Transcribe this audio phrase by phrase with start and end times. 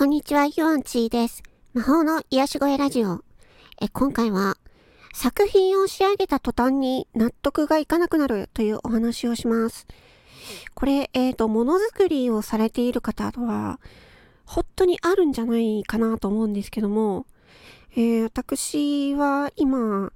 [0.00, 1.42] こんにちは、ユアンチーです。
[1.74, 3.22] 魔法の癒し声ラジオ。
[3.82, 4.56] え、今回は、
[5.12, 9.86] 作品を仕上げた途端に納得がいかなくなるというお話をします。
[10.72, 13.78] これ、えっ、と、ものづくりをされている方とは、
[14.46, 17.26] 本当にあるんじゃないかなと思うんですけども、
[17.94, 20.14] えー私は今、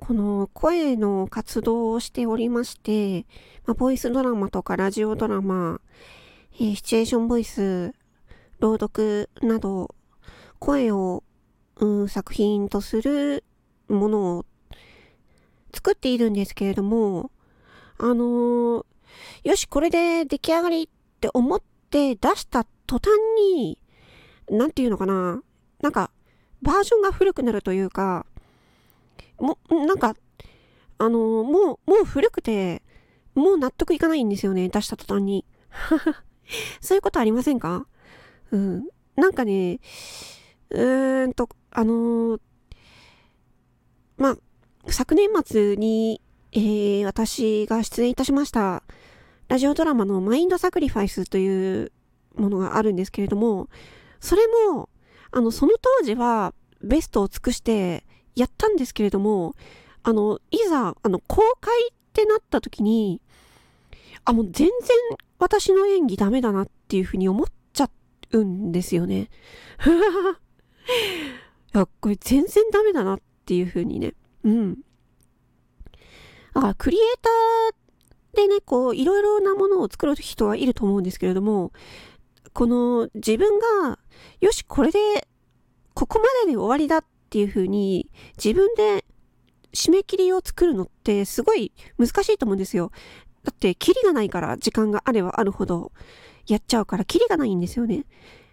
[0.00, 3.26] この声の活動をしておりまして、
[3.66, 5.82] まあ、ボイスドラマとかラジオドラマ、
[6.54, 7.92] えーシチュエーションボイス、
[8.62, 9.92] 朗読など、
[10.60, 11.24] 声を、
[11.80, 13.42] うん、作品とする
[13.88, 14.46] ものを
[15.74, 17.32] 作っているんですけれども、
[17.98, 18.84] あのー
[19.42, 20.88] よし、これで出来上がりっ
[21.20, 23.08] て思って出した途端
[23.56, 23.78] に、
[24.48, 25.42] なんていうのかな、
[25.82, 26.12] なんか、
[26.62, 28.26] バージョンが古くなるというか、
[29.40, 30.14] も、なんか、
[30.98, 32.82] あのーもう、もう古くて、
[33.34, 35.44] もう納得いかないんですよね、出した途端に。
[36.80, 37.88] そういうことありませんか？
[38.52, 38.84] うん。
[39.16, 39.80] なんかね、
[40.70, 42.40] うーんと、あのー
[44.18, 44.36] まあ、
[44.88, 46.20] 昨年末に、
[46.52, 48.82] えー私が出演いたしました、
[49.48, 51.92] ラジオドラマのマインドサクリファイスという
[52.36, 53.68] ものがあるんですけれども、
[54.20, 54.88] それも、
[55.30, 58.04] あの、その当時はベストを尽くして
[58.36, 59.54] やったんですけれども、
[60.02, 63.20] あの、いざ、あの、公開ってなった時に、
[64.24, 64.70] あ、もう全然
[65.38, 67.52] 私の演技ダメだなっていうふうに思っちゃ
[68.32, 69.28] うんですよね。
[71.74, 74.14] いや、これ全然ダメだなっていうふうにね。
[74.44, 74.78] うん。
[76.54, 81.72] だから、クリエイターでね、こう、いろいろなものを作る人はいると思うんですけれども、
[82.52, 83.98] この自分が、
[84.40, 85.28] よし、これで、
[85.94, 88.10] ここまでで終わりだっていうふうに、
[88.42, 89.04] 自分で
[89.72, 92.90] 締め切りを作るのってすごい難しいと思うんですよ。
[93.44, 95.92] だって、キリがないから、時間があればあるほど、
[96.46, 98.04] やっちゃうから、キリがないんですよね。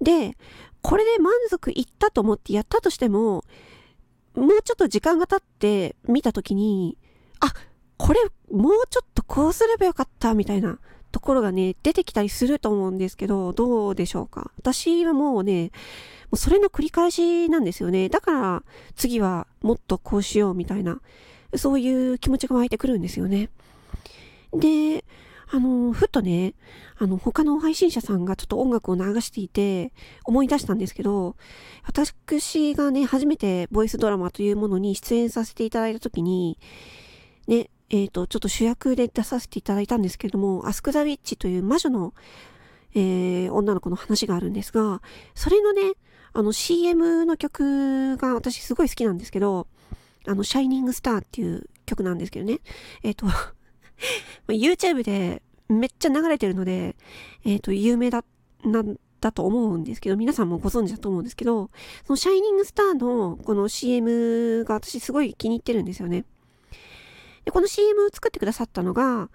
[0.00, 0.36] で、
[0.82, 3.44] これで満足いったと思ってやったとしても、
[4.34, 6.96] もうちょっと時間が経って見たときに、
[7.40, 7.52] あ、
[7.96, 8.20] これ
[8.50, 10.78] もうちょっとこうすればよかったみたいな
[11.12, 15.70] ところがね、出てきたりすると思うんですけど、どうでしょうか私はもうね、
[16.30, 18.08] もうそれの繰り返しなんですよね。
[18.08, 18.62] だから
[18.94, 21.00] 次はもっとこうしようみたいな、
[21.56, 23.50] そういう気持ちが湧いてくるんですよね。
[24.52, 25.04] で、
[25.52, 26.54] あの、ふっとね、
[26.96, 29.92] あの、他の配信者さんがちょっと音楽を流していて、
[30.24, 31.34] 思い出したんですけど、
[31.84, 36.56] 私がね、初めてボイスドラマというものに出演させていただいたときに、
[37.48, 42.14] ね、えっ、と、ちょっと主役で出させていただいたんですけれども、アスク・ザ・ウィッチという魔女の、
[42.94, 45.02] えー女の子の話があるんですが、
[45.34, 45.94] それのね、
[46.32, 49.66] あの CM の曲が私すごい好きなんですけど、
[50.28, 52.60] あの、シャイニング・スターっていう曲なんですけどね、
[53.02, 53.26] えっ、と、
[54.48, 56.96] YouTube でめっちゃ流れてるので、
[57.44, 58.24] えっ、と、有名だ、
[58.64, 61.70] なんだと思うんですけど、皆さんもご存知だと思うんですけど、
[62.06, 66.24] そのシャイニングスターのこの CM が私すごい気に入ってるんですよね。
[67.44, 69.30] で、この CM を作ってくださったのが、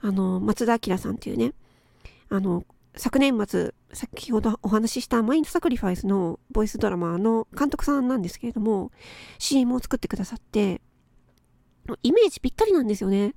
[0.00, 1.54] あの、松田明さんっていうね、
[2.28, 2.64] あの、
[2.96, 8.90] 昨年末、先ほどお話ししたマインドサクリファイスのボイスドラマの監督さんなんですけれども、
[9.38, 10.82] CM を作ってくださって、
[12.02, 13.34] イメージぴったりなんですよね。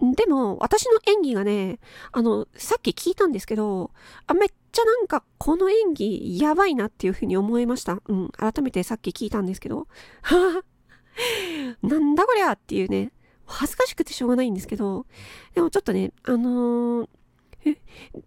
[0.00, 1.80] でも、私の演技がね、
[2.12, 3.90] あの、さっき聞いたんですけど、
[4.26, 8.00] あ、めっちゃなんか、この演技、やばいなっていうふうに思いました。
[8.06, 9.88] うん、改めてさっき聞いたんですけど、
[11.82, 13.12] なんだこりゃっていうね、
[13.44, 15.06] 恥ずかしくてしょうがないんですけど、
[15.54, 17.08] でもちょっとね、あのー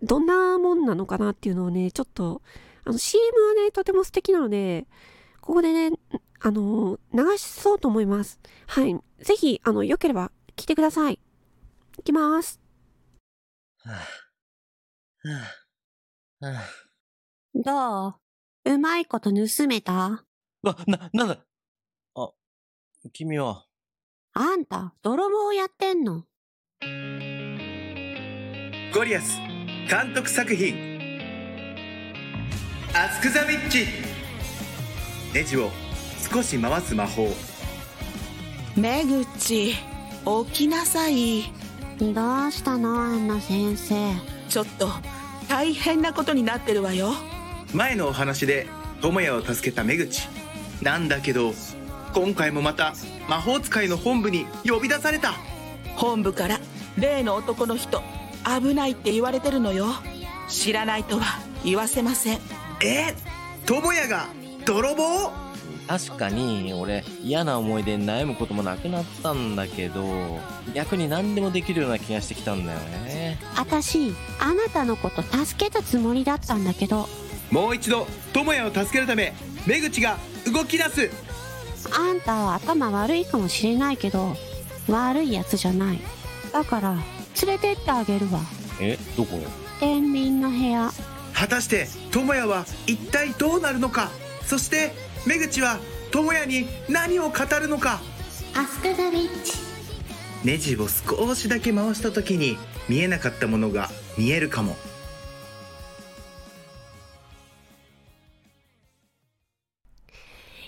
[0.03, 2.41] どんなもんなのかなっていうのをね、ちょっと、
[2.83, 4.85] あの、CM はね、とても素敵なので、
[5.39, 5.97] ここでね、
[6.41, 8.39] あのー流しそうと思います。
[8.67, 8.95] はい。
[9.19, 11.19] ぜひ、あの、良ければ来てください。
[11.99, 12.59] いきます。
[13.83, 13.95] はあ。
[13.95, 14.01] は
[16.41, 16.45] あ。
[16.47, 16.63] はあ。
[17.53, 18.07] ど
[18.65, 18.73] う？
[18.73, 20.23] うまいこと盗めた？
[20.63, 21.45] わ、な、なんだ？
[22.15, 22.29] あ、
[23.11, 23.65] 君は、
[24.33, 26.25] あんた、泥棒をやってんの？
[28.93, 29.37] ゴリアス
[29.89, 30.99] 監督作品
[32.93, 33.85] 「アスク・ザ・ウィッチ」
[35.33, 35.69] ネジを
[36.31, 37.27] 少し回す魔法。
[38.75, 41.43] めぐち起きなさい
[42.01, 43.93] どうしたのアンナ先生。
[44.49, 44.89] ちょっと
[45.47, 47.11] 大変なことになってるわよ。
[47.75, 48.65] 前のお話で
[49.01, 50.27] 智也を助けた目口。
[50.81, 51.53] なんだけど
[52.15, 52.95] 今回もまた
[53.29, 55.35] 魔法使いの本部に呼び出された。
[55.95, 56.59] 本部から
[56.97, 58.01] 例の男の人
[58.43, 59.85] 危ないって言われてるのよ。
[60.47, 62.39] 知らないとは言わせません。
[62.83, 63.13] え
[63.67, 64.25] 智也が
[64.65, 65.40] 泥棒？
[65.91, 70.39] 確かに俺嫌な思い出に悩むこともなくなったんだけど
[70.73, 73.37] 逆に何でもできるような気がしてきたんだよね。
[73.57, 77.09] あたし、あなたのこと助けたつもりだったんだけど、
[77.49, 79.33] もう一度智也を助けるため
[79.67, 81.11] 目口が動き出す。
[81.91, 84.33] あんたは頭悪いかもしれないけど
[84.87, 85.99] 悪いやつじゃない。
[86.53, 86.95] だから
[87.45, 88.39] 連れてってあげるわ。
[88.79, 89.45] えどこへ？
[89.81, 90.89] 天秤の部屋。
[91.33, 94.09] 果たして智也は一体どうなるのか？
[94.45, 94.93] そして
[95.25, 95.79] 目口は
[96.11, 98.01] 智也に何を語るのか？
[98.55, 99.53] アスクザビッチ。
[100.43, 102.57] ネジを少しだけ回した時に
[102.89, 104.75] 見えなかったものが見えるかも。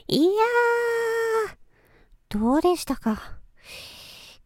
[0.07, 3.39] いやーどうでしたか？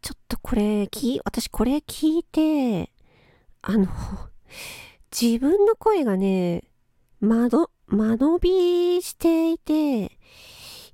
[0.00, 2.90] ちょっとこれき私これ聞いて
[3.60, 3.86] あの
[5.12, 6.64] 自分の声がね
[7.20, 10.18] 窓間延びしていて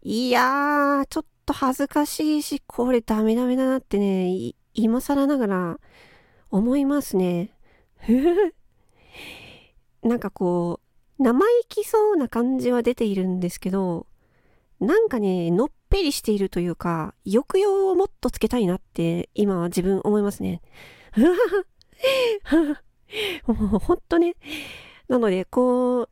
[0.03, 5.77] いやーちょっと恥ずかしいしこれダメダメだなってね今更ながら
[6.51, 7.51] 思いますね
[10.03, 10.81] なんかこ
[11.19, 14.07] う生意気そうな感じは出ているんですけど
[14.81, 20.61] なんかね、のっぺりしているというか、抑揚をもっとつけたいなって、今は自分思いますね。
[23.47, 24.35] もうほんとね。
[25.09, 26.09] なので、こう、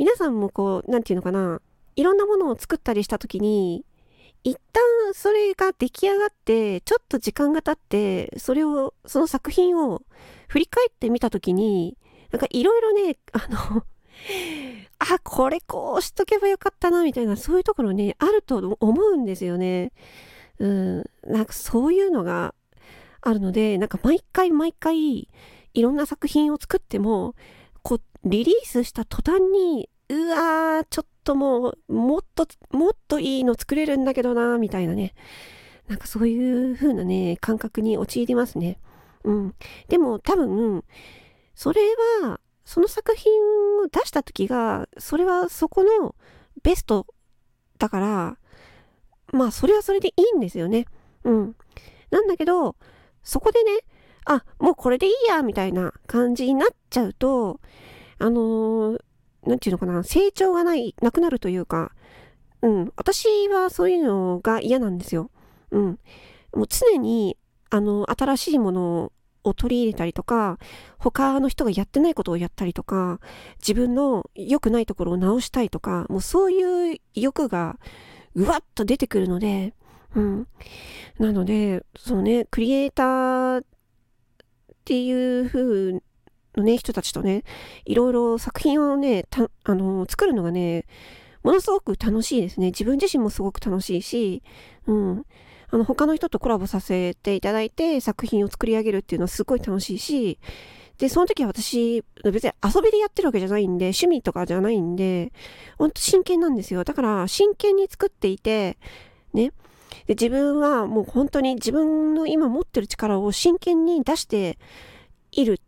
[0.00, 1.60] 皆さんもこう、なんていうのかな、
[1.94, 3.84] いろんなものを作ったりしたときに、
[4.44, 4.82] 一旦
[5.12, 10.00] それが出来上がって、ちょっと時間が経って、それを、その作品を
[10.48, 11.98] 振り返ってみたときに、
[12.32, 13.84] なんかいろいろね、あの、
[15.00, 19.92] あ、これこうしとけばよかったな、みたいな、そういうところね、あると思うんですよね。
[20.60, 21.04] うん。
[21.26, 22.54] なんかそういうのが
[23.20, 25.28] あるので、なんか毎回毎回、
[25.74, 27.34] いろんな作品を作っても、
[28.24, 35.14] リリースした途端に、うわー、ちょっともう、もっと、もっといいの作れるんだけどな、みたいなね。
[35.88, 38.78] なんかそういう風なね、感覚に陥りますね。
[39.24, 39.54] うん。
[39.88, 40.84] でも多分、
[41.54, 41.80] それ
[42.22, 43.32] は、その作品
[43.82, 46.14] を出した時が、それはそこの
[46.62, 47.06] ベスト
[47.78, 48.38] だから、
[49.32, 50.86] まあそれはそれでいいんですよね。
[51.24, 51.56] うん。
[52.10, 52.76] なんだけど、
[53.22, 53.80] そこでね、
[54.24, 57.60] あ、もうこれでいいや、みたいな感じになっちゃうと、
[58.20, 59.00] あのー
[59.58, 61.92] ていうのかな、成長がない、なくなるというか、
[62.62, 65.30] うん、私はそういうのが嫌なんですよ。
[65.70, 65.98] うん。
[66.54, 67.36] もう常に、
[67.70, 69.12] あの、新しいもの
[69.44, 70.58] を取り入れたりとか、
[70.98, 73.20] 他の人がやってないことをやったりとか、
[73.60, 77.78] 自分の良くないところを直したいとか、もうそういう欲が
[78.34, 79.74] うわっと出てくるので、
[80.14, 80.46] うん。
[81.18, 83.64] なので、そのね、クリエイターっ
[84.84, 86.02] ていう風
[86.60, 87.44] のね、人たちとね、
[87.84, 89.26] いろいろ作品をね、
[89.64, 90.84] あの、作るのがね、
[91.42, 92.66] ものすごく楽しいですね。
[92.66, 94.42] 自分自身もすごく楽しいし、
[94.86, 95.26] うん。
[95.70, 100.38] あの、他の人とコラボさせていただいて作品を作り上げるっていうのはすごい楽しいし、
[100.98, 105.32] で、その時は私、別に遊びでやってるわけじゃないんで、趣味とかじゃないんで、
[105.78, 106.84] ほんと真剣なんですよ。
[106.84, 108.76] だから、真剣に作っていて、
[109.32, 109.52] ね。
[110.06, 114.58] で、自分はもう本当に自分の今持ってる力を真剣に出して
[115.32, 115.60] いる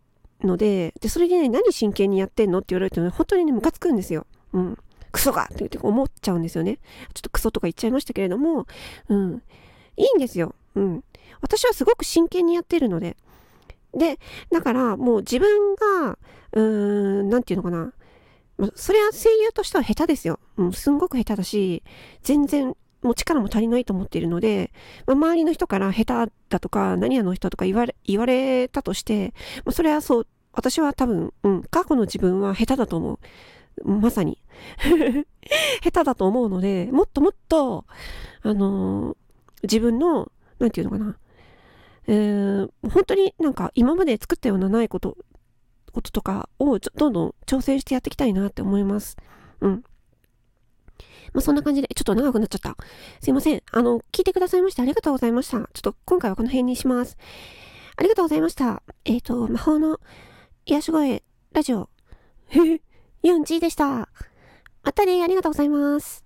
[0.43, 4.27] ので、で、それでね、何真剣にやってんのって言われるとね、本当にね、ムカつくんですよ。
[4.53, 4.77] うん。
[5.11, 6.79] クソがって思っちゃうんですよね。
[7.13, 8.65] ちょっとクソとか言っちゃいましたけれども、
[9.09, 9.43] うん。
[9.95, 10.55] いいんですよ。
[10.75, 11.03] うん。
[11.41, 13.15] 私はすごく真剣にやってるので。
[13.93, 14.17] で、
[14.51, 16.17] だからもう自分が、
[16.53, 17.93] うーん、なんていうのかな。
[18.57, 20.39] まそれは声優としては下手ですよ。
[20.57, 21.83] うん、すんごく下手だし、
[22.23, 24.71] 全然もう力も足りないと思っているので、
[25.05, 29.33] まあ、周りの人から下手だとか、何やの人とか言われ、言われたとして、
[29.65, 33.19] まあ、それはそう、私は多分、うん、過去の自分は下手だと思う。
[33.85, 34.37] まさに。
[35.83, 37.85] 下手だと思うので、もっともっと、
[38.43, 39.17] あのー
[39.63, 41.17] 自分の、なんていうのかな。
[42.07, 45.17] えー、本当になんか今まで作ったようなないこと、
[45.93, 49.17] こととかをどんどん挑戦してやっていきたいなって思います。
[49.61, 49.83] うん。
[51.33, 52.75] まあ、そんな感じで、ちょっと長くなっちゃった。
[53.21, 53.61] すいません。
[53.71, 55.57] あの、聞いてくださいましてありがとうございました。
[55.57, 57.17] ちょっと今回はこの辺にします。
[57.95, 58.83] ありがとうございました。
[59.05, 59.99] えっ、と、魔法の
[60.65, 61.89] 癒し声ラジオ、
[63.21, 64.09] ユンチーでした。
[64.83, 66.22] またね、ありがとうございます。